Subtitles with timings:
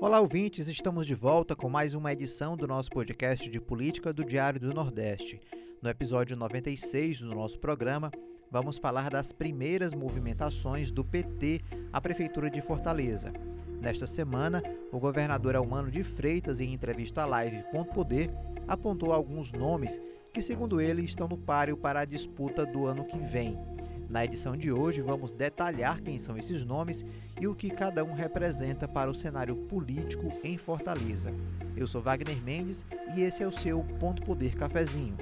[0.00, 4.24] Olá, ouvintes, estamos de volta com mais uma edição do nosso podcast de política do
[4.24, 5.40] Diário do Nordeste.
[5.80, 8.10] No episódio 96 do nosso programa,
[8.50, 11.62] vamos falar das primeiras movimentações do PT
[11.92, 13.32] à Prefeitura de Fortaleza.
[13.80, 14.60] Nesta semana,
[14.90, 18.30] o governador Almano de Freitas, em entrevista à live Ponto Poder,
[18.66, 20.00] apontou alguns nomes
[20.32, 23.56] que, segundo ele, estão no páreo para a disputa do ano que vem.
[24.08, 27.04] Na edição de hoje, vamos detalhar quem são esses nomes
[27.40, 31.32] e o que cada um representa para o cenário político em Fortaleza.
[31.76, 32.84] Eu sou Wagner Mendes
[33.16, 35.16] e esse é o seu Ponto Poder Cafezinho.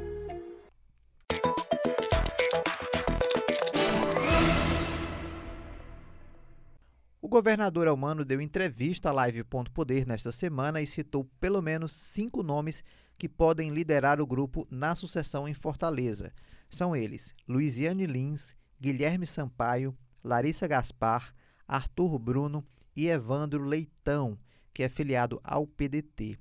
[7.21, 11.93] O governador Elmano deu entrevista à Live Ponto Poder nesta semana e citou pelo menos
[11.93, 12.85] cinco nomes
[13.17, 16.33] que podem liderar o grupo na sucessão em Fortaleza.
[16.69, 21.33] São eles Luiziane Lins, Guilherme Sampaio, Larissa Gaspar,
[21.69, 24.37] Arthur Bruno e Evandro Leitão,
[24.75, 26.37] que é filiado ao PDT.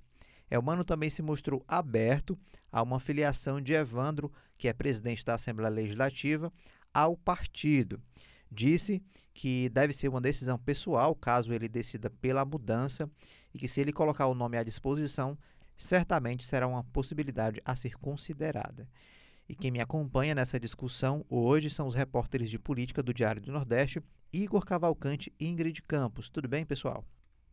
[0.49, 2.35] Elmano também se mostrou aberto
[2.71, 6.51] a uma filiação de Evandro, que é presidente da Assembleia Legislativa,
[6.91, 8.01] ao partido.
[8.51, 9.03] Disse
[9.35, 13.07] que deve ser uma decisão pessoal caso ele decida pela mudança
[13.53, 15.37] e que, se ele colocar o nome à disposição,
[15.77, 18.89] certamente será uma possibilidade a ser considerada.
[19.52, 23.52] E quem me acompanha nessa discussão hoje são os repórteres de política do Diário do
[23.52, 26.30] Nordeste, Igor Cavalcante e Ingrid Campos.
[26.30, 27.04] Tudo bem, pessoal?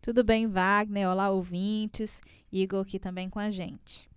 [0.01, 1.09] Tudo bem, Wagner?
[1.09, 2.21] Olá, ouvintes.
[2.53, 4.09] Igor aqui também com a gente.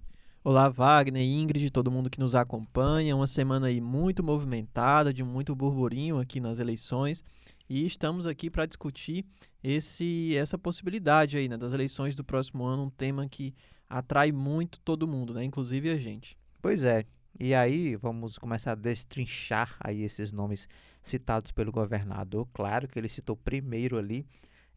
[0.43, 3.15] Olá, Wagner, Ingrid, todo mundo que nos acompanha.
[3.15, 7.23] Uma semana aí muito movimentada, de muito burburinho aqui nas eleições.
[7.67, 9.25] E estamos aqui para discutir
[9.63, 13.55] esse, essa possibilidade aí, né, das eleições do próximo ano, um tema que
[13.89, 16.37] atrai muito todo mundo, né, inclusive a gente.
[16.61, 17.05] Pois é,
[17.43, 20.69] e aí vamos começar a destrinchar aí esses nomes
[21.01, 22.47] citados pelo governador.
[22.53, 24.27] Claro que ele citou primeiro ali,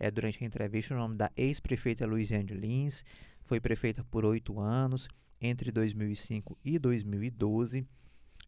[0.00, 3.04] é, durante a entrevista, o nome da ex-prefeita Luiziane Lins,
[3.42, 7.86] foi prefeita por oito anos, entre 2005 e 2012.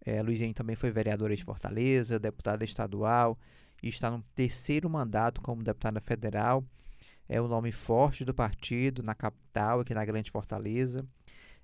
[0.02, 3.38] É, Luiziane também foi vereadora de Fortaleza, deputada estadual
[3.82, 6.64] e está no terceiro mandato como deputada federal.
[7.28, 11.06] É o nome forte do partido na capital, aqui na Grande Fortaleza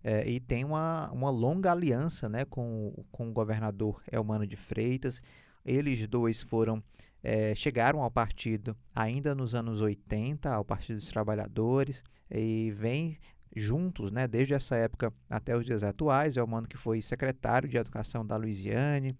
[0.04, 5.22] é, e tem uma, uma longa aliança né, com, com o governador Elmano de Freitas.
[5.64, 6.82] Eles dois foram
[7.22, 13.16] é, chegaram ao partido ainda nos anos 80, ao Partido dos Trabalhadores, e vem
[13.54, 16.36] juntos, né, desde essa época até os dias atuais.
[16.36, 19.16] Elmano que foi secretário de Educação da Louisiane,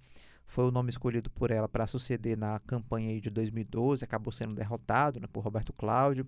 [0.46, 5.20] foi o nome escolhido por ela para suceder na campanha de 2012, acabou sendo derrotado
[5.20, 6.26] né, por Roberto Cláudio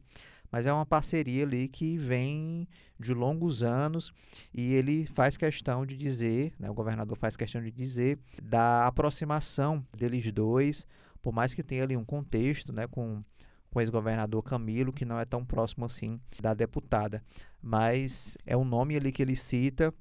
[0.55, 4.13] mas é uma parceria ali que vem de longos anos
[4.55, 9.85] e ele faz questão de dizer, né, o governador faz questão de dizer da aproximação
[9.99, 10.87] deles dois,
[11.21, 13.21] por mais que tenha ali um contexto, né, com
[13.69, 17.21] com o ex-governador Camilo, que não é tão próximo assim da deputada,
[17.61, 19.93] mas é um nome ali que ele cita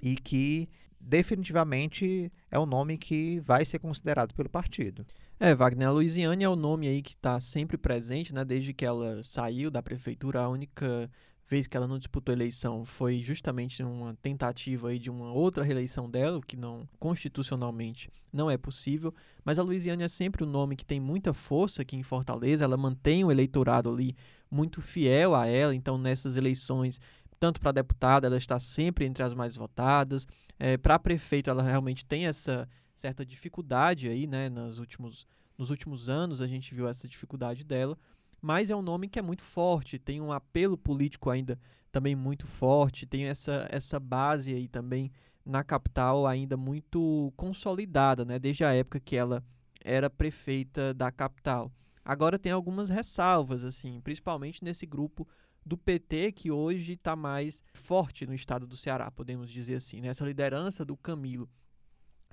[0.00, 0.68] e que
[1.00, 5.04] definitivamente é um nome que vai ser considerado pelo partido.
[5.42, 8.44] É, Wagner, a Luiziane é o nome aí que está sempre presente, né?
[8.44, 11.10] Desde que ela saiu da prefeitura, a única
[11.48, 16.10] vez que ela não disputou eleição foi justamente uma tentativa aí de uma outra reeleição
[16.10, 20.76] dela, o que não constitucionalmente não é possível, mas a Luiziane é sempre um nome
[20.76, 24.14] que tem muita força aqui em Fortaleza, ela mantém o eleitorado ali
[24.50, 27.00] muito fiel a ela, então nessas eleições
[27.40, 30.26] tanto para deputada, ela está sempre entre as mais votadas.
[30.58, 32.68] É, para prefeito, ela realmente tem essa
[33.00, 34.48] certa dificuldade aí, né?
[34.48, 37.98] Nos últimos, nos últimos anos a gente viu essa dificuldade dela.
[38.40, 41.58] Mas é um nome que é muito forte, tem um apelo político ainda
[41.90, 45.10] também muito forte, tem essa, essa base aí também
[45.44, 48.38] na capital ainda muito consolidada, né?
[48.38, 49.42] Desde a época que ela
[49.82, 51.72] era prefeita da capital.
[52.04, 55.26] Agora tem algumas ressalvas, assim, principalmente nesse grupo
[55.64, 60.00] do PT que hoje está mais forte no estado do Ceará, podemos dizer assim.
[60.00, 60.08] Né?
[60.08, 61.48] Essa liderança do Camilo.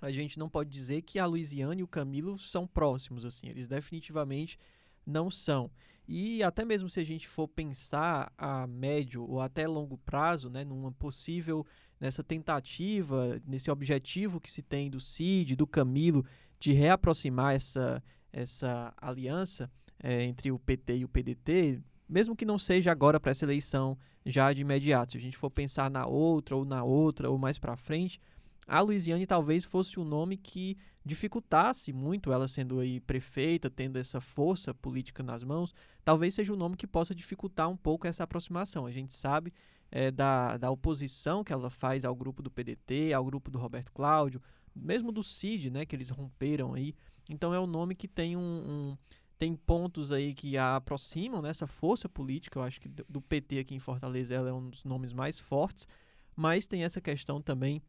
[0.02, 3.47] A gente não pode dizer que a Luiziane e o Camilo são próximos, assim.
[3.50, 4.59] Eles definitivamente
[5.06, 5.72] não são.
[6.08, 10.63] E até mesmo se a gente for pensar a médio ou até longo prazo, né,
[10.63, 11.66] numa possível
[12.00, 16.25] nessa tentativa, nesse objetivo que se tem do Cid, do Camilo,
[16.60, 18.01] de reaproximar essa,
[18.31, 19.69] essa aliança
[20.01, 23.98] é, entre o PT e o PDT, mesmo que não seja agora para essa eleição
[24.25, 27.57] já de imediato, se a gente for pensar na outra ou na outra ou mais
[27.60, 28.19] para frente,
[28.68, 34.19] a Luiziane talvez fosse um nome que dificultasse muito ela sendo aí prefeita, tendo essa
[34.19, 35.74] força política nas mãos,
[36.04, 38.86] talvez seja um nome que possa dificultar um pouco essa aproximação.
[38.86, 39.54] A gente sabe
[39.90, 43.94] é, da, da oposição que ela faz ao grupo do PDT, ao grupo do Roberto
[43.94, 44.42] Cláudio,
[44.75, 46.94] mesmo do CID, né, que eles romperam aí.
[47.30, 48.98] Então é um nome que tem um, um
[49.38, 52.60] tem pontos aí que a aproximam nessa né, força política.
[52.60, 55.88] Eu acho que do PT aqui em Fortaleza ela é um dos nomes mais fortes,
[56.36, 57.81] mas tem essa questão também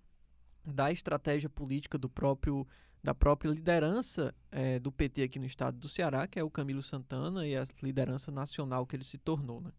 [0.72, 2.66] da estratégia política do próprio
[3.02, 6.82] da própria liderança é, do PT aqui no estado do Ceará, que é o Camilo
[6.82, 9.70] Santana e a liderança nacional que ele se tornou, né?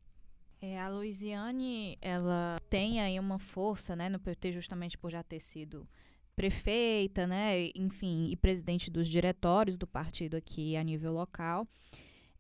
[0.62, 5.40] É, a Luiziane, ela tem aí uma força, né, no PT justamente por já ter
[5.40, 5.88] sido
[6.36, 11.68] prefeita, né, enfim, e presidente dos diretórios do partido aqui a nível local.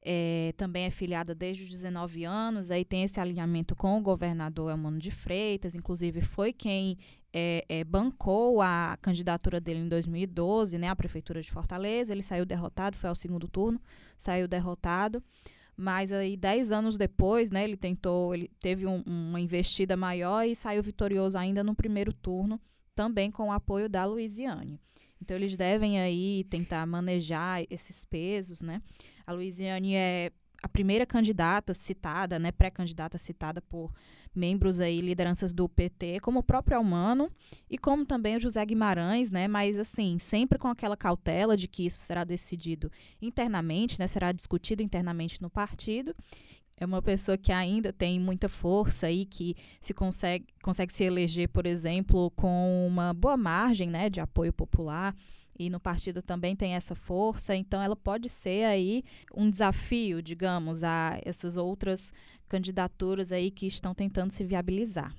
[0.02, 4.72] É, também é filiada desde os 19 anos, aí tem esse alinhamento com o governador
[4.72, 6.98] Elmano de Freitas, inclusive foi quem
[7.34, 12.46] é, é, bancou a candidatura dele em 2012, né, à prefeitura de Fortaleza, ele saiu
[12.46, 13.80] derrotado, foi ao segundo turno,
[14.18, 15.24] saiu derrotado,
[15.78, 20.56] mas aí dez anos depois, né, ele tentou, ele teve um, uma investida maior e
[20.56, 22.60] saiu vitorioso ainda no primeiro turno,
[22.96, 24.80] também com o apoio da Luiziane.
[25.22, 28.82] Então eles devem aí tentar manejar esses pesos, né?
[29.28, 33.94] A Luiziane é a primeira candidata citada, né, pré-candidata citada por
[34.34, 37.32] membros aí, lideranças do PT, como o próprio Almano
[37.70, 41.86] e como também o José Guimarães, né, mas assim, sempre com aquela cautela de que
[41.86, 42.92] isso será decidido
[43.22, 46.16] internamente, né, será discutido internamente no partido.
[46.80, 51.50] É uma pessoa que ainda tem muita força e que se consegue, consegue se eleger,
[51.50, 55.14] por exemplo, com uma boa margem né, de apoio popular
[55.60, 59.04] e no partido também tem essa força, então ela pode ser aí
[59.36, 62.14] um desafio, digamos, a essas outras
[62.48, 65.14] candidaturas aí que estão tentando se viabilizar.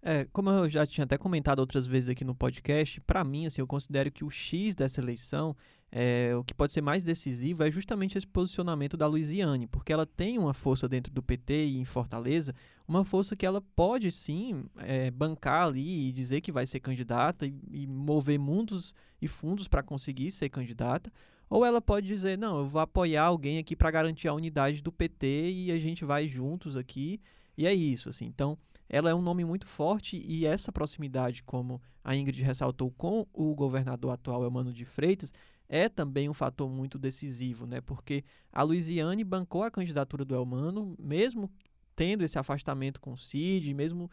[0.00, 3.60] É, como eu já tinha até comentado outras vezes aqui no podcast, para mim, assim,
[3.60, 5.56] eu considero que o X dessa eleição
[5.90, 10.04] é, o que pode ser mais decisivo é justamente esse posicionamento da Luiziane, porque ela
[10.04, 12.54] tem uma força dentro do PT e em Fortaleza,
[12.86, 17.46] uma força que ela pode sim é, bancar ali e dizer que vai ser candidata
[17.46, 21.12] e, e mover mundos e fundos para conseguir ser candidata,
[21.48, 24.90] ou ela pode dizer, não, eu vou apoiar alguém aqui para garantir a unidade do
[24.92, 27.20] PT e a gente vai juntos aqui,
[27.56, 28.26] e é isso, assim.
[28.26, 28.58] Então,
[28.88, 33.54] ela é um nome muito forte e essa proximidade, como a Ingrid ressaltou, com o
[33.54, 35.32] governador atual, Elmano de Freitas,
[35.68, 37.80] é também um fator muito decisivo, né?
[37.80, 41.50] Porque a Luiziane bancou a candidatura do Elmano, mesmo
[41.94, 44.10] tendo esse afastamento com o Cid, mesmo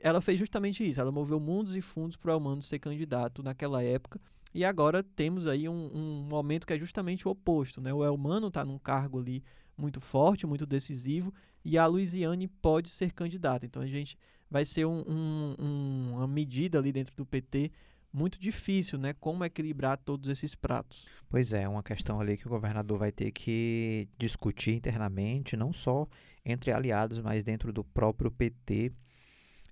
[0.00, 3.82] ela fez justamente isso, ela moveu mundos e fundos para o Elmano ser candidato naquela
[3.82, 4.20] época.
[4.54, 7.92] E agora temos aí um, um momento que é justamente o oposto, né?
[7.92, 9.42] O Elmano está num cargo ali
[9.76, 11.34] muito forte, muito decisivo,
[11.64, 13.66] e a Luiziane pode ser candidata.
[13.66, 14.16] Então a gente
[14.50, 17.70] vai ser um, um, uma medida ali dentro do PT
[18.16, 19.12] muito difícil, né?
[19.12, 21.06] Como equilibrar todos esses pratos.
[21.28, 26.08] Pois é, uma questão ali que o governador vai ter que discutir internamente, não só
[26.42, 28.90] entre aliados, mas dentro do próprio PT.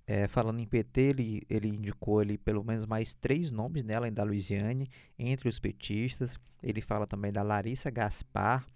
[0.07, 4.13] É, falando em PT, ele, ele indicou ali pelo menos mais três nomes né, além
[4.13, 6.39] da Luiziane, entre os petistas.
[6.63, 8.67] Ele fala também da Larissa Gaspar.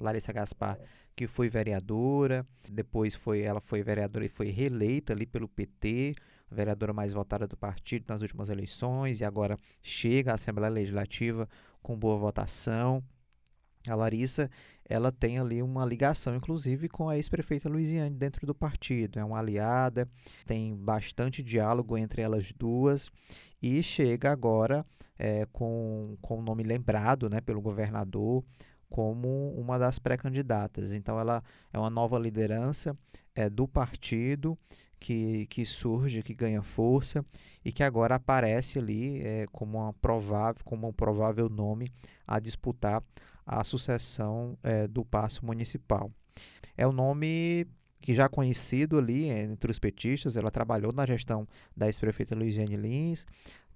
[0.00, 0.78] Larissa Gaspar,
[1.16, 6.14] que foi vereadora, depois foi ela foi vereadora e foi reeleita ali pelo PT
[6.50, 11.48] a vereadora mais votada do partido nas últimas eleições e agora chega à Assembleia Legislativa
[11.82, 13.02] com boa votação.
[13.86, 14.50] A Larissa,
[14.84, 19.18] ela tem ali uma ligação, inclusive, com a ex-prefeita Luiziane dentro do partido.
[19.18, 20.08] É uma aliada,
[20.46, 23.10] tem bastante diálogo entre elas duas
[23.62, 24.84] e chega agora
[25.18, 28.44] é, com, com o nome lembrado né, pelo governador
[28.88, 30.92] como uma das pré-candidatas.
[30.92, 31.42] Então, ela
[31.72, 32.96] é uma nova liderança
[33.34, 34.58] é, do partido
[34.98, 37.24] que, que surge, que ganha força
[37.64, 41.92] e que agora aparece ali é, como, uma provável, como um provável nome
[42.26, 43.02] a disputar
[43.46, 46.10] a sucessão é, do passo municipal.
[46.76, 47.66] É o um nome
[48.00, 52.76] que já conhecido ali é, entre os petistas, ela trabalhou na gestão da ex-prefeita Luiziane
[52.76, 53.26] Lins,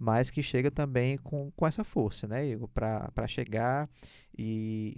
[0.03, 3.89] mas que chega também com, com essa força, né, Igor, para chegar
[4.37, 4.93] e,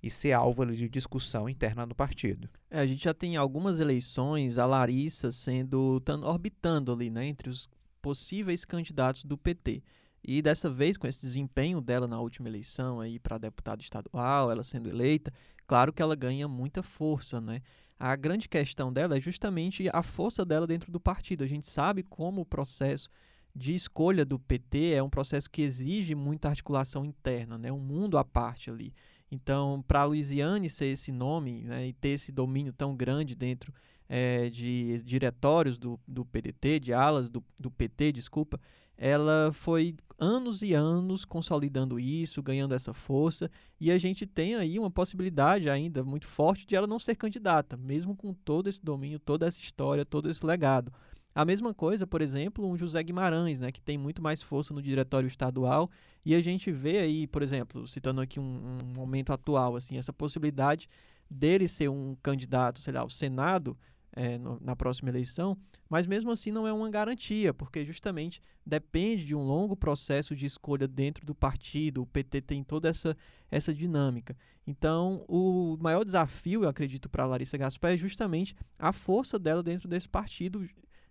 [0.00, 2.48] e, e, ser alvo de discussão interna do partido.
[2.70, 7.68] É, a gente já tem algumas eleições, a Larissa sendo orbitando ali, né, entre os
[8.00, 9.82] possíveis candidatos do PT.
[10.22, 14.62] E dessa vez, com esse desempenho dela na última eleição aí para deputado estadual, ela
[14.62, 15.32] sendo eleita,
[15.66, 17.60] claro que ela ganha muita força, né?
[17.98, 21.42] A grande questão dela é justamente a força dela dentro do partido.
[21.42, 23.10] A gente sabe como o processo
[23.54, 27.72] de escolha do PT é um processo que exige muita articulação interna, né?
[27.72, 28.94] um mundo à parte ali.
[29.30, 33.72] Então, para a Luiziane ser esse nome né, e ter esse domínio tão grande dentro
[34.08, 38.58] é, de diretórios do, do PDT, de alas do, do PT, desculpa,
[38.96, 44.78] ela foi anos e anos consolidando isso, ganhando essa força, e a gente tem aí
[44.78, 49.20] uma possibilidade ainda muito forte de ela não ser candidata, mesmo com todo esse domínio,
[49.20, 50.92] toda essa história, todo esse legado.
[51.38, 54.82] A mesma coisa, por exemplo, um José Guimarães, né, que tem muito mais força no
[54.82, 55.88] diretório estadual,
[56.24, 60.12] e a gente vê aí, por exemplo, citando aqui um, um momento atual, assim, essa
[60.12, 60.88] possibilidade
[61.30, 63.78] dele ser um candidato, sei lá, ao Senado
[64.10, 65.56] é, no, na próxima eleição,
[65.88, 70.44] mas mesmo assim não é uma garantia, porque justamente depende de um longo processo de
[70.44, 73.16] escolha dentro do partido, o PT tem toda essa,
[73.48, 74.36] essa dinâmica.
[74.66, 79.86] Então, o maior desafio, eu acredito, para Larissa Gaspar é justamente a força dela dentro
[79.86, 80.68] desse partido,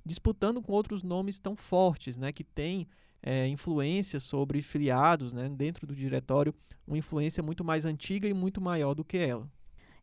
[0.07, 2.87] disputando com outros nomes tão fortes, né, que têm
[3.21, 6.53] é, influência sobre filiados né, dentro do diretório,
[6.87, 9.47] uma influência muito mais antiga e muito maior do que ela.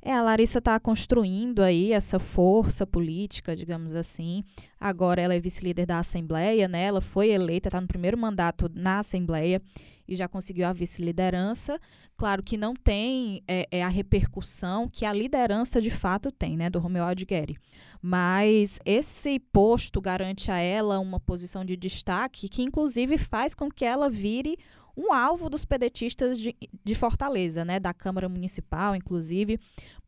[0.06, 4.44] É, a Larissa está construindo aí essa força política, digamos assim.
[4.78, 6.82] Agora ela é vice-líder da Assembleia, né?
[6.82, 9.62] Ela foi eleita, está no primeiro mandato na Assembleia
[10.06, 11.78] e já conseguiu a vice-liderança.
[12.16, 16.70] Claro que não tem é, é, a repercussão que a liderança de fato tem, né?
[16.70, 17.58] Do Romeu Aldigueri.
[18.00, 23.84] Mas esse posto garante a ela uma posição de destaque que, inclusive, faz com que
[23.84, 24.58] ela vire
[24.96, 29.58] um alvo dos pedetistas de, de Fortaleza, né, da Câmara Municipal, inclusive,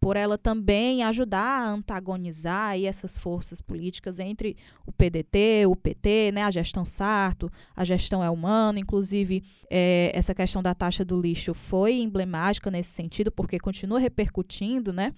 [0.01, 6.33] por ela também ajudar a antagonizar aí essas forças políticas entre o PDT, o PT,
[6.33, 11.55] né, a gestão Sarto, a gestão Elmano, inclusive é, essa questão da taxa do lixo
[11.55, 15.13] foi emblemática nesse sentido, porque continua repercutindo, né,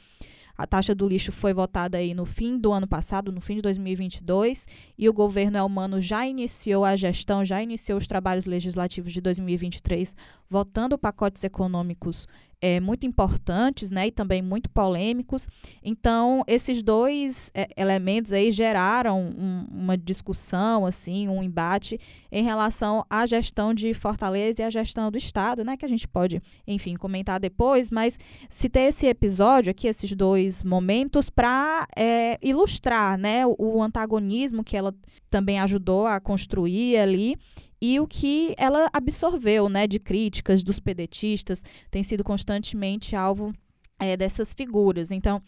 [0.59, 3.63] a taxa do lixo foi votada aí no fim do ano passado, no fim de
[3.63, 4.67] 2022,
[4.99, 10.17] e o governo Elmano já iniciou a gestão, já iniciou os trabalhos legislativos de 2023,
[10.51, 12.27] votando pacotes econômicos
[12.61, 15.49] é, muito importantes, né, e também muito polêmicos.
[15.83, 21.99] Então, esses dois é, elementos aí geraram um, uma discussão, assim, um embate
[22.31, 26.07] em relação à gestão de Fortaleza e à gestão do Estado, né, que a gente
[26.09, 33.17] pode, enfim, comentar depois, mas citei esse episódio aqui, esses dois momentos, para é, ilustrar,
[33.17, 34.95] né, o, o antagonismo que ela
[35.31, 37.37] também ajudou a construir ali
[37.81, 43.53] e o que ela absorveu né, de críticas dos pedetistas tem sido constantemente alvo
[43.99, 45.11] é, dessas figuras.
[45.11, 45.43] Então,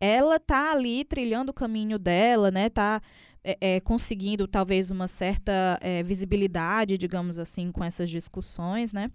[0.00, 2.66] ela está ali trilhando o caminho dela, né?
[2.66, 3.00] Está
[3.44, 9.10] é, é, conseguindo talvez uma certa é, visibilidade, digamos assim, com essas discussões, né?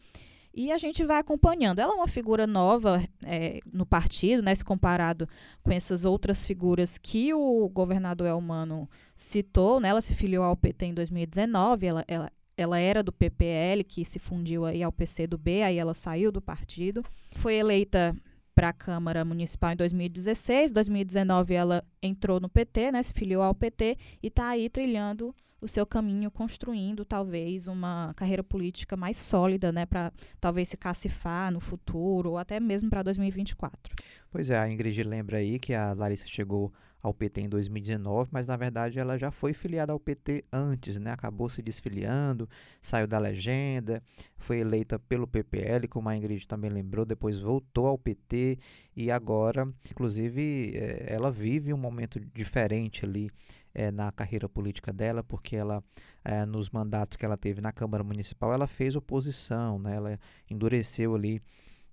[0.54, 1.78] E a gente vai acompanhando.
[1.78, 5.30] Ela é uma figura nova é, no partido, né, se comparado
[5.62, 9.80] com essas outras figuras que o governador Elmano citou.
[9.80, 14.04] Né, ela se filiou ao PT em 2019, ela, ela, ela era do PPL, que
[14.04, 17.06] se fundiu aí ao PCdoB, aí ela saiu do partido.
[17.36, 18.16] Foi eleita
[18.56, 20.72] para a Câmara Municipal em 2016.
[20.72, 25.68] 2019 ela entrou no PT, né, se filiou ao PT e está aí trilhando o
[25.68, 31.60] seu caminho, construindo talvez uma carreira política mais sólida, né, para talvez se cacifar no
[31.60, 33.96] futuro ou até mesmo para 2024.
[34.32, 36.74] Pois é, a Ingrid lembra aí que a Larissa chegou
[37.08, 41.12] ao PT em 2019, mas na verdade ela já foi filiada ao PT antes, né?
[41.12, 42.50] Acabou se desfiliando,
[42.82, 44.04] saiu da legenda,
[44.38, 48.60] foi eleita pelo PPL, como a Ingrid também lembrou, depois voltou ao PT
[48.96, 53.32] e agora, inclusive, é, ela vive um momento diferente ali
[53.74, 55.84] é, na carreira política dela, porque ela,
[56.26, 59.96] é, nos mandatos que ela teve na Câmara Municipal, ela fez oposição, né?
[59.96, 61.42] Ela endureceu ali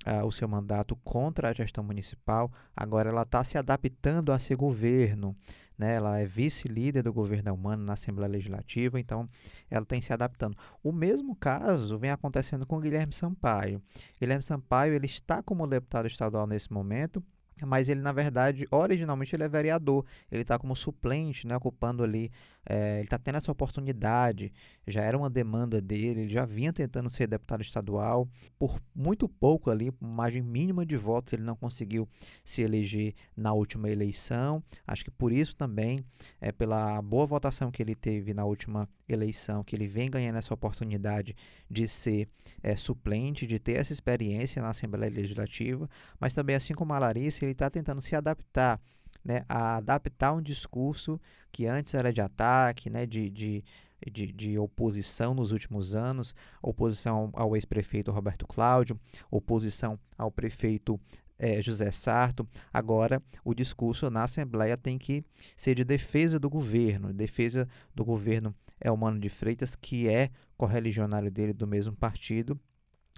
[0.07, 4.57] uh, o seu mandato contra a gestão municipal, agora ela está se adaptando a ser
[4.57, 5.37] governo.
[5.77, 5.95] Né?
[5.95, 9.29] Ela é vice-líder do governo humano na Assembleia Legislativa, então
[9.69, 10.57] ela tem se adaptando.
[10.83, 13.83] O mesmo caso vem acontecendo com Guilherme Sampaio.
[14.21, 17.23] Guilherme Sampaio ele está como deputado estadual nesse momento,
[17.63, 20.05] mas ele na verdade originalmente ele é vereador.
[20.31, 22.31] Ele está como suplente né ocupando ali
[22.67, 24.53] é, ele está tendo essa oportunidade
[24.87, 28.29] já era uma demanda dele ele já vinha tentando ser deputado estadual.
[28.59, 32.09] Por muito pouco ali por margem mínima de votos ele não conseguiu
[32.45, 34.63] se eleger na última eleição.
[34.87, 36.05] Acho que por isso também
[36.41, 40.55] é pela boa votação que ele teve na última eleição que ele vem ganhando essa
[40.55, 41.37] oportunidade
[41.71, 42.29] de ser
[42.63, 45.89] é, suplente de ter essa experiência na Assembleia Legislativa.
[46.19, 48.81] Mas também assim como a Larissa ele está tentando se adaptar,
[49.25, 51.21] né, a adaptar um discurso
[51.51, 53.65] que antes era de ataque, né, de, de,
[54.11, 58.99] de, de oposição nos últimos anos, oposição ao ex-prefeito Roberto Cláudio,
[59.31, 61.01] oposição ao prefeito
[61.39, 62.47] é, José Sarto.
[62.73, 65.25] Agora, o discurso na Assembleia tem que
[65.57, 71.53] ser de defesa do governo, defesa do governo Elmano de Freitas, que é correligionário dele
[71.53, 72.59] do mesmo partido,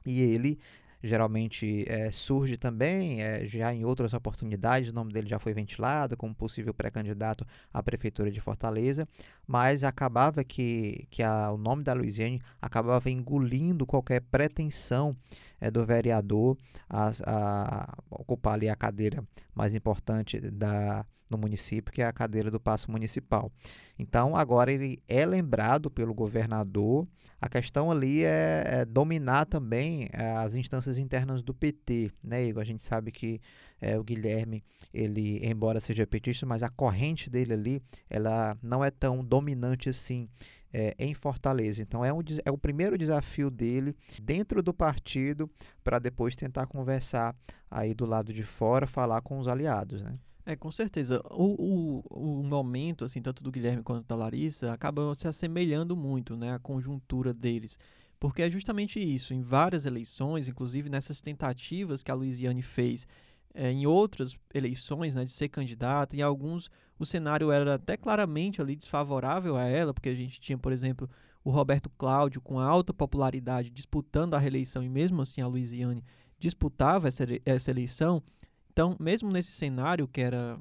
[0.04, 0.58] e ele
[1.06, 6.16] geralmente é, surge também, é, já em outras oportunidades, o nome dele já foi ventilado
[6.16, 9.08] como possível pré-candidato à Prefeitura de Fortaleza,
[9.46, 15.16] mas acabava que, que a, o nome da Luiziane acabava engolindo qualquer pretensão
[15.60, 16.56] é, do vereador
[16.88, 22.50] a, a, ocupar ali a cadeira mais importante da, no município, que é a cadeira
[22.50, 23.50] do passo municipal.
[23.98, 27.06] Então, agora ele é lembrado pelo governador.
[27.40, 32.62] A questão ali é, é dominar também é, as instâncias internas do PT, né, Igor?
[32.62, 33.40] A gente sabe que
[33.80, 38.90] é, o Guilherme, ele, embora seja petista, mas a corrente dele ali, ela não é
[38.90, 40.28] tão dominante assim
[40.72, 41.82] é, em Fortaleza.
[41.82, 45.50] Então é, um, é o primeiro desafio dele dentro do partido
[45.82, 47.34] para depois tentar conversar
[47.70, 50.18] aí do lado de fora, falar com os aliados, né?
[50.44, 51.20] É, com certeza.
[51.28, 56.36] O, o, o momento, assim, tanto do Guilherme quanto da Larissa, acaba se assemelhando muito,
[56.36, 56.54] né?
[56.54, 57.76] A conjuntura deles.
[58.20, 59.34] Porque é justamente isso.
[59.34, 63.08] Em várias eleições, inclusive nessas tentativas que a Luiziane fez
[63.56, 68.60] é, em outras eleições, né, de ser candidata, em alguns o cenário era até claramente
[68.60, 71.08] ali desfavorável a ela, porque a gente tinha, por exemplo,
[71.44, 76.04] o Roberto Cláudio com alta popularidade disputando a reeleição e mesmo assim a Luiziane
[76.38, 78.22] disputava essa, essa eleição.
[78.70, 80.58] Então, mesmo nesse cenário que era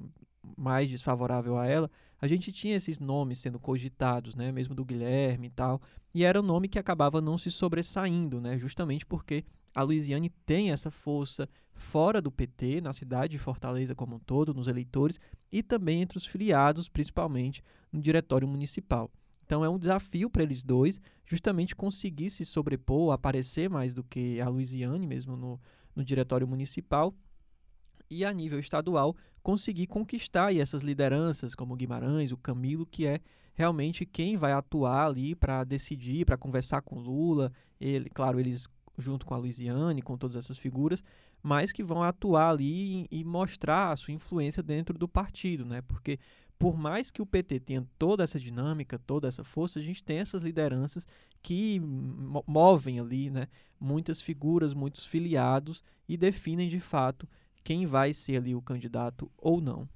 [0.57, 1.89] mais desfavorável a ela,
[2.21, 5.81] a gente tinha esses nomes sendo cogitados, né, mesmo do Guilherme e tal,
[6.13, 9.43] e era um nome que acabava não se sobressaindo, né, justamente porque
[9.75, 14.53] a Luiziane tem essa força fora do PT, na cidade de Fortaleza como um todo,
[14.53, 15.19] nos eleitores
[15.51, 19.11] e também entre os filiados, principalmente no diretório municipal.
[19.45, 24.39] Então é um desafio para eles dois, justamente conseguir se sobrepor, aparecer mais do que
[24.39, 25.59] a Luiziane mesmo no,
[25.93, 27.13] no diretório municipal
[28.09, 33.19] e a nível estadual conseguir conquistar essas lideranças como Guimarães, o Camilo, que é
[33.53, 37.51] realmente quem vai atuar ali para decidir, para conversar com Lula.
[37.79, 41.03] Ele, claro, eles junto com a Luiziane, com todas essas figuras,
[41.41, 45.81] mas que vão atuar ali e, e mostrar a sua influência dentro do partido, né?
[45.81, 46.19] Porque
[46.57, 50.19] por mais que o PT tenha toda essa dinâmica, toda essa força, a gente tem
[50.19, 51.05] essas lideranças
[51.41, 51.79] que
[52.47, 53.47] movem ali, né,
[53.79, 57.27] muitas figuras, muitos filiados e definem de fato
[57.63, 59.87] quem vai ser ali o candidato ou não.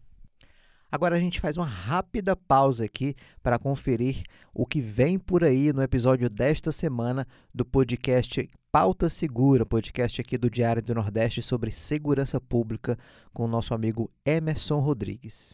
[0.91, 5.71] Agora a gente faz uma rápida pausa aqui para conferir o que vem por aí
[5.71, 11.69] no episódio desta semana do podcast Pauta Segura, podcast aqui do Diário do Nordeste sobre
[11.69, 12.97] segurança pública
[13.31, 15.51] com o nosso amigo Emerson Rodrigues.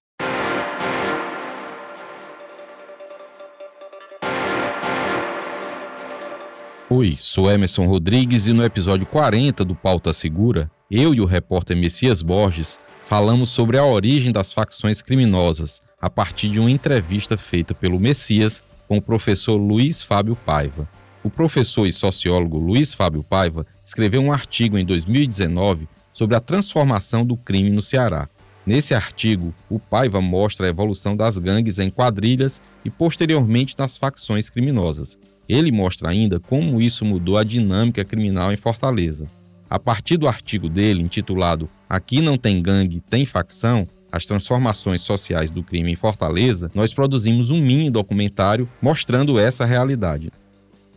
[6.89, 11.75] Oi, sou Emerson Rodrigues e no episódio 40 do Pauta Segura, eu e o repórter
[11.75, 17.73] Messias Borges falamos sobre a origem das facções criminosas a partir de uma entrevista feita
[17.73, 20.87] pelo Messias com o professor Luiz Fábio Paiva.
[21.23, 27.25] O professor e sociólogo Luiz Fábio Paiva escreveu um artigo em 2019 sobre a transformação
[27.25, 28.27] do crime no Ceará.
[28.65, 34.49] Nesse artigo, o Paiva mostra a evolução das gangues em quadrilhas e posteriormente nas facções
[34.49, 35.17] criminosas.
[35.47, 39.29] Ele mostra ainda como isso mudou a dinâmica criminal em Fortaleza.
[39.75, 45.51] A partir do artigo dele, intitulado Aqui não tem gangue, tem facção, as transformações sociais
[45.51, 50.31] do crime em Fortaleza, nós produzimos um mini documentário mostrando essa realidade.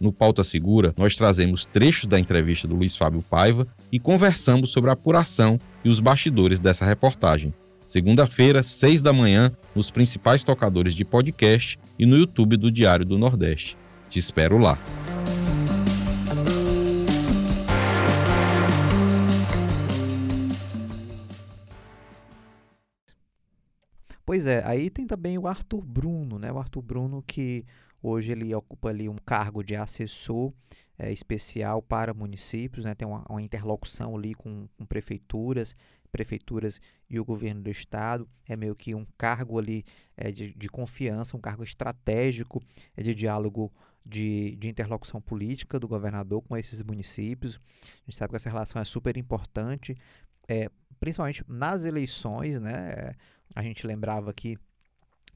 [0.01, 4.91] No Pauta Segura, nós trazemos trechos da entrevista do Luiz Fábio Paiva e conversamos sobre
[4.91, 7.53] a apuração e os bastidores dessa reportagem.
[7.85, 13.19] Segunda-feira, seis da manhã, nos principais tocadores de podcast e no YouTube do Diário do
[13.19, 13.77] Nordeste.
[14.09, 14.79] Te espero lá.
[24.29, 26.53] Pois é, aí tem também o Arthur Bruno, né?
[26.53, 27.65] O Arthur Bruno que
[28.03, 30.53] hoje ele ocupa ali um cargo de assessor
[30.99, 32.95] é, especial para municípios, né?
[32.95, 35.75] Tem uma, uma interlocução ali com, com, prefeituras,
[36.13, 38.29] prefeituras e o governo do estado.
[38.47, 39.83] É meio que um cargo ali
[40.15, 42.63] é, de, de confiança, um cargo estratégico
[42.99, 43.73] é, de diálogo
[44.05, 47.59] de, de, interlocução política do governador com esses municípios.
[47.83, 49.97] A gente sabe que essa relação é super importante,
[50.47, 53.15] é, principalmente nas eleições, né?
[53.59, 54.57] A gente lembrava aqui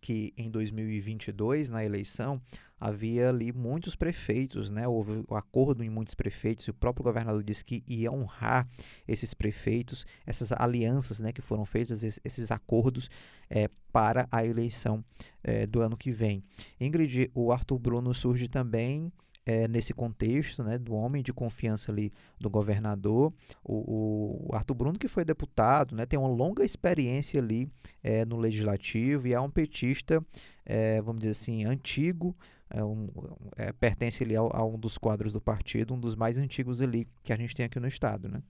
[0.01, 2.41] que em 2022, na eleição,
[2.79, 4.87] havia ali muitos prefeitos, né?
[4.87, 8.69] Houve um acordo em muitos prefeitos, e o próprio governador disse que ia honrar
[9.09, 13.11] esses prefeitos, essas alianças, né, que foram feitas, esses, esses acordos
[13.51, 15.05] é, para a eleição
[15.43, 16.45] é, do ano que vem.
[16.81, 19.13] Ingrid, o Arthur Bruno surge também
[19.45, 23.33] é, nesse contexto né, do homem de confiança ali do governador,
[23.65, 27.69] o, o Arthur Bruno, que foi deputado, né, tem uma longa experiência ali
[28.03, 30.25] é, no legislativo e é um petista,
[30.65, 32.37] é, vamos dizer assim, antigo,
[32.71, 33.09] é um,
[33.57, 37.07] é, pertence ali a, a, um dos quadros do partido, um dos mais antigos ali
[37.23, 38.43] que a gente tem aqui no estado, né?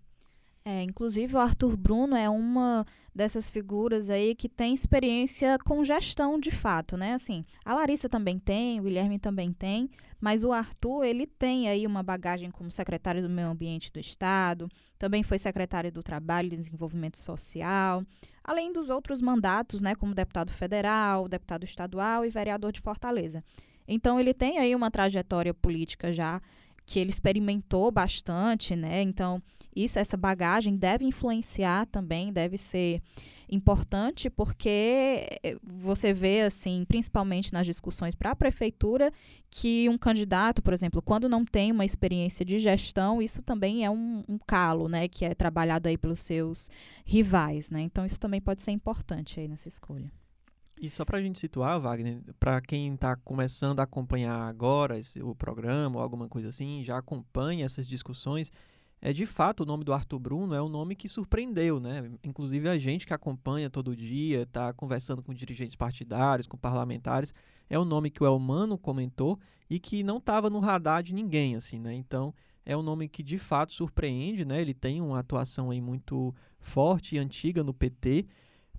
[0.65, 6.39] É, inclusive o Arthur Bruno é uma dessas figuras aí que tem experiência com gestão
[6.39, 7.15] de fato, né?
[7.15, 11.85] Assim, a Larissa também tem, o Guilherme também tem, mas o Arthur, ele tem aí
[11.85, 16.57] uma bagagem como secretário do Meio Ambiente do Estado, também foi secretário do Trabalho e
[16.57, 18.05] Desenvolvimento Social,
[18.45, 23.43] além dos outros mandatos, né, como deputado federal, deputado estadual e vereador de Fortaleza.
[23.87, 26.41] Então ele tem aí uma trajetória política já
[26.93, 29.01] que ele experimentou bastante, né?
[29.01, 29.43] Então,
[29.75, 33.01] isso, essa bagagem deve influenciar também, deve ser
[33.49, 39.11] importante, porque eh, você vê, assim, principalmente nas discussões para a prefeitura,
[39.51, 43.91] que um candidato, por exemplo, quando não tem uma experiência de gestão, isso também é
[43.91, 45.09] um, um calo, né?
[45.09, 46.71] Que é trabalhado aí pelos seus
[47.07, 47.81] rivais, né?
[47.81, 50.13] Então, isso também pode ser importante aí nessa escolha.
[50.83, 55.23] E só para a gente situar, Wagner, para quem está começando a acompanhar agora esse,
[55.23, 58.51] o programa ou alguma coisa assim, já acompanha essas discussões,
[59.01, 62.11] é de fato o nome do Arthur Bruno é um nome que surpreendeu, né?
[62.25, 67.33] Inclusive a gente que acompanha todo dia, está conversando com dirigentes partidários, com parlamentares,
[67.71, 69.39] é um nome que o Elmano comentou
[69.71, 71.95] e que não estava no radar de ninguém, assim, né?
[71.95, 72.35] Então
[72.67, 74.61] é um nome que de fato surpreende, né?
[74.61, 78.27] Ele tem uma atuação aí muito forte e antiga no PT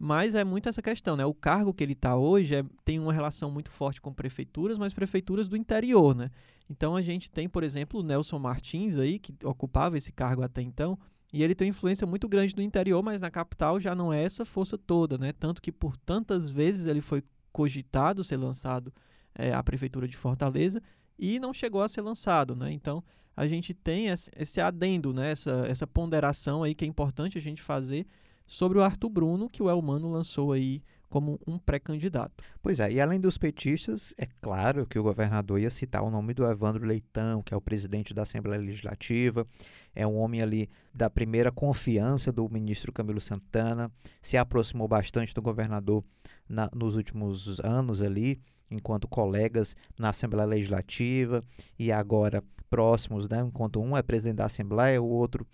[0.06, 1.26] mas é muito essa questão, né?
[1.26, 4.94] O cargo que ele está hoje é, tem uma relação muito forte com prefeituras, mas
[4.94, 6.30] prefeituras do interior, né?
[6.70, 10.62] Então a gente tem, por exemplo, o Nelson Martins aí, que ocupava esse cargo até
[10.62, 11.00] então,
[11.32, 14.44] e ele tem influência muito grande no interior, mas na capital já não é essa
[14.44, 15.32] força toda, né?
[15.32, 18.94] Tanto que por tantas vezes ele foi cogitado ser lançado
[19.34, 20.82] é, à prefeitura de Fortaleza
[21.18, 22.74] e não chegou a ser lançado, né?
[22.74, 23.02] Então
[23.38, 25.32] a gente tem esse adendo, né?
[25.32, 28.06] Essa, essa ponderação aí que é importante a gente fazer
[28.46, 30.82] sobre o Arthur Bruno, que o Elmano lançou aí
[31.14, 32.44] como um pré-candidato.
[32.60, 36.34] Pois é, e além dos petistas, é claro que o governador ia citar o nome
[36.34, 39.46] do Evandro Leitão, que é o presidente da Assembleia Legislativa,
[39.94, 43.92] é um homem ali da primeira confiança do ministro Camilo Santana,
[44.24, 46.04] se aproximou bastante do governador
[46.50, 51.44] na, nos últimos anos ali, enquanto colegas na Assembleia Legislativa
[51.78, 53.40] e agora próximos, né?
[53.42, 55.46] Enquanto um é presidente da Assembleia, o outro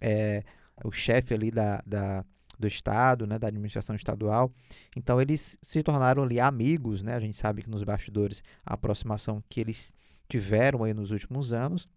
[0.00, 0.42] é
[0.84, 2.24] o chefe ali da, da
[2.58, 4.52] do Estado, né, da administração estadual.
[4.96, 7.14] Então eles se tornaram ali amigos, né?
[7.14, 9.92] A gente sabe que nos bastidores a aproximação que eles
[10.28, 11.88] tiveram aí nos últimos anos.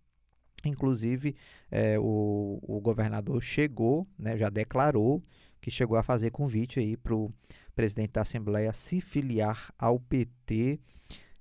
[0.65, 1.35] Inclusive
[1.69, 5.23] é, o, o governador chegou, né, já declarou
[5.61, 7.31] que chegou a fazer convite aí para o
[7.75, 10.79] presidente da Assembleia se filiar ao PT.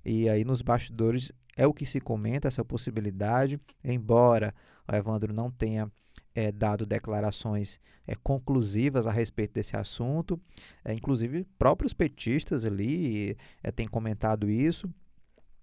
[0.05, 4.53] E aí nos bastidores é o que se comenta essa possibilidade, embora
[4.87, 5.91] o Evandro não tenha
[6.37, 10.39] é, dado declarações é, conclusivas a respeito desse assunto.
[10.85, 14.87] É, inclusive, próprios petistas ali é, têm comentado isso,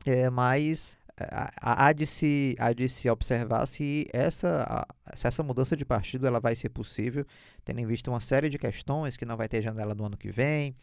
[0.05, 5.85] é, mas há de, se, há de se observar se essa, se essa mudança de
[5.85, 7.25] partido ela vai ser possível,
[7.65, 10.33] tendo em vista uma série de questões que não vai ter janela no ano que
[10.33, 10.75] vem,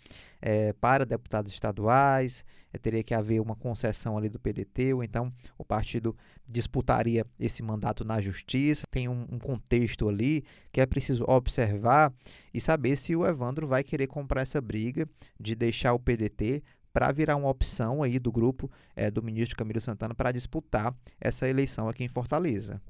[0.41, 5.33] é, para deputados estaduais, é, teria que haver uma concessão ali do PDT, ou então
[5.57, 6.15] o partido
[6.47, 8.85] disputaria esse mandato na justiça.
[8.89, 12.13] Tem um, um contexto ali que é preciso observar
[12.53, 15.07] e saber se o Evandro vai querer comprar essa briga
[15.39, 19.81] de deixar o PDT para virar uma opção aí do grupo é, do ministro Camilo
[19.81, 22.81] Santana para disputar essa eleição aqui em Fortaleza.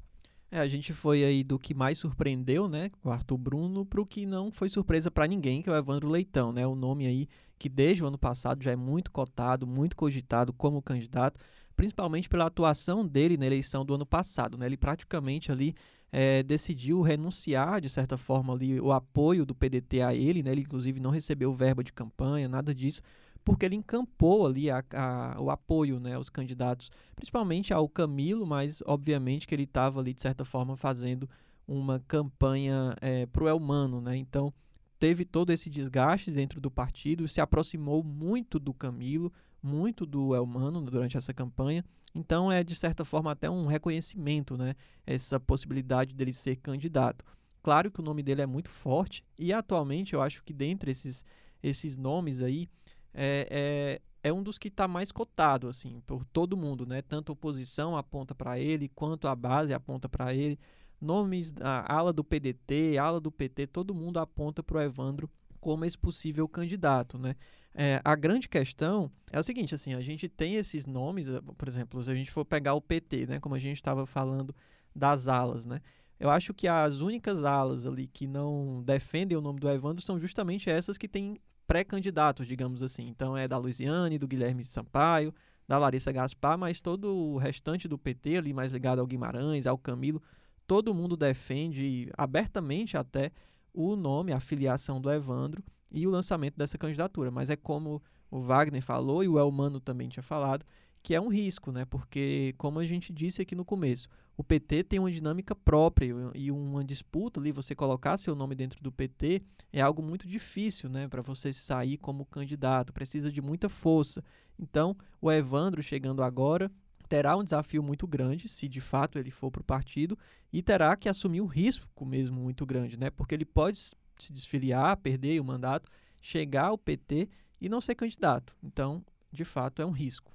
[0.51, 4.05] É, a gente foi aí do que mais surpreendeu, né, o Arthur Bruno, para o
[4.05, 7.27] que não foi surpresa para ninguém, que é o Evandro Leitão, né, o nome aí
[7.57, 11.39] que desde o ano passado já é muito cotado, muito cogitado como candidato,
[11.73, 15.73] principalmente pela atuação dele na eleição do ano passado, né, ele praticamente ali
[16.11, 20.61] é, decidiu renunciar, de certa forma, ali, o apoio do PDT a ele, né, ele
[20.61, 23.01] inclusive não recebeu verba de campanha, nada disso,
[23.43, 28.81] porque ele encampou ali a, a, o apoio né, aos candidatos, principalmente ao Camilo, mas
[28.85, 31.29] obviamente que ele estava ali, de certa forma, fazendo
[31.67, 34.01] uma campanha é, para o Elmano.
[34.01, 34.17] Né?
[34.17, 34.53] Então,
[34.99, 40.81] teve todo esse desgaste dentro do partido, se aproximou muito do Camilo, muito do Elmano
[40.81, 41.83] durante essa campanha.
[42.13, 44.75] Então, é, de certa forma, até um reconhecimento, né?
[45.05, 47.23] essa possibilidade dele ser candidato.
[47.63, 51.23] Claro que o nome dele é muito forte e atualmente eu acho que dentre esses,
[51.61, 52.67] esses nomes aí,
[53.13, 57.01] é, é, é um dos que está mais cotado, assim, por todo mundo, né?
[57.01, 60.59] Tanto a oposição aponta para ele, quanto a base aponta para ele.
[60.99, 65.85] Nomes da ala do PDT, ala do PT, todo mundo aponta para o Evandro como
[65.85, 67.35] esse possível candidato, né?
[67.73, 71.67] É, a grande questão é o seguinte, assim, a gente tem esses nomes, eh, por
[71.67, 74.53] exemplo, se a gente for pegar o PT, né, como a gente estava falando
[74.93, 75.79] das alas, né?
[76.19, 80.19] Eu acho que as únicas alas ali que não defendem o nome do Evandro são
[80.19, 81.39] justamente essas que têm
[81.71, 83.07] pré-candidatos, digamos assim.
[83.07, 85.33] Então é da Luiziane, do Guilherme Sampaio,
[85.65, 89.77] da Larissa Gaspar, mas todo o restante do PT ali, mais ligado ao Guimarães, ao
[89.77, 90.21] Camilo,
[90.67, 93.31] todo mundo defende abertamente até
[93.73, 97.31] o nome, a filiação do Evandro e o lançamento dessa candidatura.
[97.31, 100.65] Mas é como o Wagner falou e o Elmano também tinha falado,
[101.03, 101.85] que é um risco, né?
[101.85, 106.51] Porque, como a gente disse aqui no começo, o PT tem uma dinâmica própria e
[106.51, 111.07] uma disputa ali, você colocar seu nome dentro do PT é algo muito difícil, né?
[111.07, 114.23] Para você sair como candidato, precisa de muita força.
[114.57, 116.71] Então, o Evandro chegando agora
[117.09, 120.17] terá um desafio muito grande, se de fato ele for para o partido,
[120.51, 123.09] e terá que assumir um risco mesmo muito grande, né?
[123.09, 125.89] Porque ele pode se desfiliar, perder o mandato,
[126.21, 127.27] chegar ao PT
[127.59, 128.55] e não ser candidato.
[128.63, 130.31] Então, de fato, é um risco.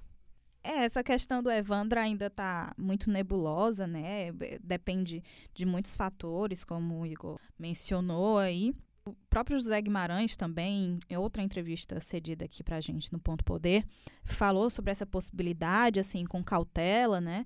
[0.67, 4.33] É, essa questão do Evandro ainda está muito nebulosa, né?
[4.61, 8.75] Depende de muitos fatores, como o Igor mencionou aí.
[9.05, 13.45] O próprio José Guimarães também, em outra entrevista cedida aqui para a gente no Ponto
[13.45, 13.85] Poder,
[14.25, 17.45] falou sobre essa possibilidade, assim, com cautela, né?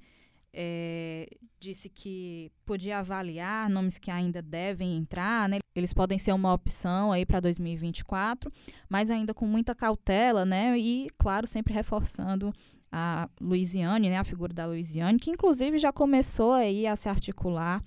[0.51, 1.29] É,
[1.59, 5.59] disse que podia avaliar nomes que ainda devem entrar, né?
[5.75, 8.51] Eles podem ser uma opção aí para 2024,
[8.89, 10.75] mas ainda com muita cautela, né?
[10.75, 12.51] E, claro, sempre reforçando
[12.91, 17.81] a Luiziane, né, a figura da Luiziane, que inclusive já começou aí a se articular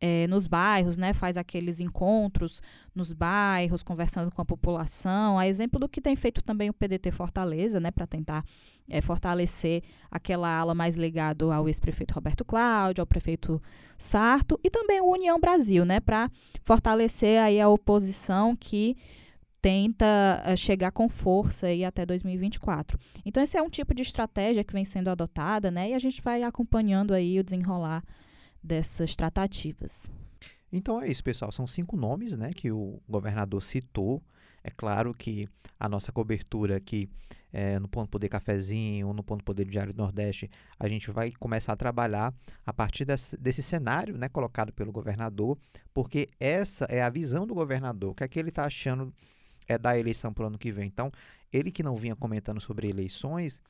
[0.00, 2.62] é, nos bairros, né, faz aqueles encontros
[2.94, 7.10] nos bairros, conversando com a população, a exemplo do que tem feito também o PDT
[7.10, 8.44] Fortaleza, né, para tentar
[8.88, 13.62] é, fortalecer aquela ala mais ligada ao ex-prefeito Roberto Cláudio, ao prefeito
[13.98, 16.30] Sarto, e também o União Brasil, né, para
[16.64, 18.96] fortalecer aí a oposição que
[19.60, 22.98] tenta uh, chegar com força aí até 2024.
[23.24, 25.90] Então esse é um tipo de estratégia que vem sendo adotada, né?
[25.90, 28.02] E a gente vai acompanhando aí o desenrolar
[28.62, 30.10] dessas tratativas.
[30.72, 31.50] Então é isso, pessoal.
[31.50, 34.22] São cinco nomes, né, que o governador citou.
[34.62, 37.08] É claro que a nossa cobertura aqui
[37.52, 41.72] é, no Ponto Poder Cafezinho, no Ponto Poder Diário do Nordeste, a gente vai começar
[41.72, 42.32] a trabalhar
[42.64, 45.58] a partir desse, desse cenário né, colocado pelo governador,
[45.92, 49.12] porque essa é a visão do governador, o que é que ele está achando
[49.70, 50.88] é da eleição para o ano que vem.
[50.88, 51.12] Então,
[51.52, 53.60] ele que não vinha comentando sobre eleições,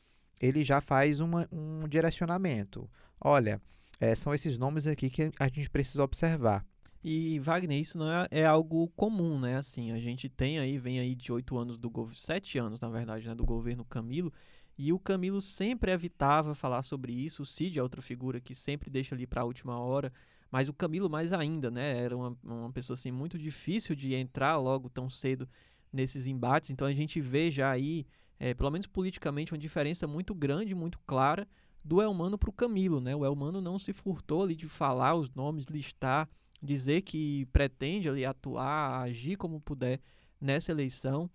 [0.40, 2.88] ele já faz uma, um direcionamento.
[3.20, 3.60] Olha,
[4.00, 6.64] é, são esses nomes aqui que a gente precisa observar.
[7.04, 9.56] E Wagner, isso não é, é, algo comum, né?
[9.56, 12.88] Assim, a gente tem aí, vem aí de oito anos do governo, sete anos, na
[12.88, 14.32] verdade, né, do governo Camilo,
[14.78, 17.42] e o Camilo sempre evitava falar sobre isso.
[17.42, 20.10] O Cid é outra figura que sempre deixa ali para a última hora,
[20.50, 21.98] mas o Camilo mais ainda, né?
[21.98, 25.46] Era uma, uma pessoa assim muito difícil de entrar logo tão cedo
[25.92, 26.70] nesses embates.
[26.70, 28.06] Então a gente vê já aí,
[28.38, 31.46] é, pelo menos politicamente, uma diferença muito grande, muito clara
[31.84, 33.00] do Elmano para o Camilo.
[33.00, 33.14] Né?
[33.14, 36.28] O Elmano não se furtou ali de falar os nomes, listar,
[36.62, 40.00] dizer que pretende ali atuar, agir como puder
[40.40, 41.30] nessa eleição.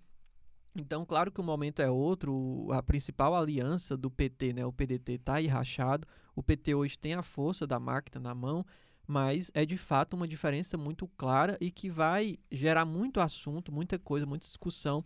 [0.76, 5.14] Então, claro que o momento é outro, a principal aliança do PT, né, o PDT,
[5.14, 6.06] está aí rachado.
[6.36, 8.66] O PT hoje tem a força da máquina na mão,
[9.08, 14.00] mas é de fato uma diferença muito clara e que vai gerar muito assunto, muita
[14.00, 15.04] coisa, muita discussão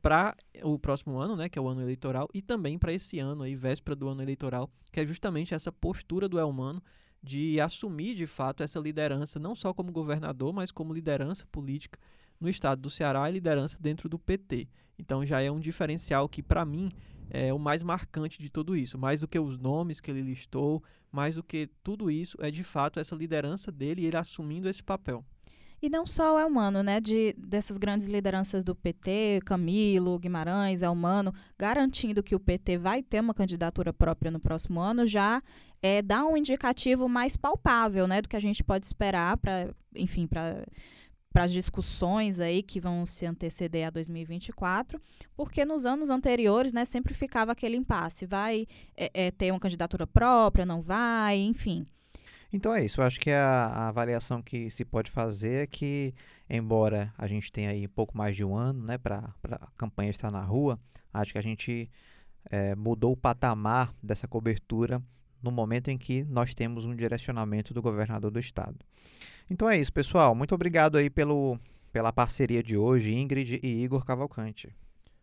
[0.00, 3.42] para o próximo ano, né, que é o ano eleitoral, e também para esse ano
[3.42, 6.82] aí, véspera do ano eleitoral, que é justamente essa postura do Elmano
[7.22, 11.98] de assumir de fato essa liderança, não só como governador, mas como liderança política
[12.40, 14.68] no estado do Ceará e liderança dentro do PT.
[14.98, 16.90] Então já é um diferencial que para mim
[17.30, 20.82] é o mais marcante de tudo isso, mais do que os nomes que ele listou,
[21.10, 24.82] mais do que tudo isso é de fato essa liderança dele e ele assumindo esse
[24.82, 25.24] papel.
[25.80, 27.00] E não só o Elmano, né?
[27.00, 33.20] De, dessas grandes lideranças do PT, Camilo, Guimarães, Elmano, garantindo que o PT vai ter
[33.20, 35.42] uma candidatura própria no próximo ano, já
[35.82, 38.22] é, dá um indicativo mais palpável, né?
[38.22, 40.66] Do que a gente pode esperar para, enfim, para
[41.36, 44.98] para as discussões aí que vão se anteceder a 2024,
[45.36, 50.06] porque nos anos anteriores, né, sempre ficava aquele impasse, vai é, é, ter uma candidatura
[50.06, 51.86] própria, não vai, enfim.
[52.50, 56.14] Então é isso, eu acho que a, a, avaliação que se pode fazer é que,
[56.48, 60.30] embora a gente tenha aí pouco mais de um ano, né, para a campanha estar
[60.30, 60.80] na rua,
[61.12, 61.90] acho que a gente
[62.50, 65.02] é, mudou o patamar dessa cobertura
[65.46, 68.76] no momento em que nós temos um direcionamento do governador do estado.
[69.48, 70.34] Então é isso, pessoal.
[70.34, 71.58] Muito obrigado aí pelo,
[71.92, 74.74] pela parceria de hoje, Ingrid e Igor Cavalcante.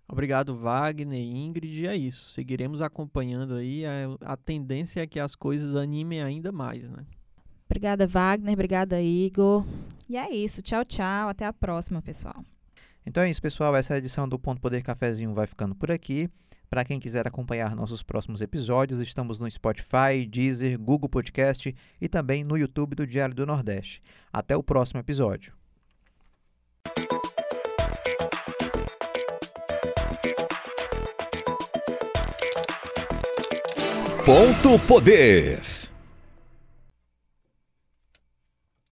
[0.07, 1.87] Obrigado, Wagner e Ingrid.
[1.87, 2.29] É isso.
[2.29, 3.85] Seguiremos acompanhando aí.
[3.85, 7.05] A, a tendência é que as coisas animem ainda mais, né?
[7.65, 8.53] Obrigada, Wagner.
[8.53, 9.65] Obrigada, Igor.
[10.07, 10.61] E é isso.
[10.61, 11.29] Tchau, tchau.
[11.29, 12.45] Até a próxima, pessoal.
[13.05, 13.75] Então é isso, pessoal.
[13.75, 16.29] Essa edição do Ponto Poder Cafezinho vai ficando por aqui.
[16.73, 22.43] Para quem quiser acompanhar nossos próximos episódios, estamos no Spotify, Deezer, Google Podcast e também
[22.43, 24.01] no YouTube do Diário do Nordeste.
[24.33, 25.53] Até o próximo episódio.
[34.25, 35.72] Ponto Poder.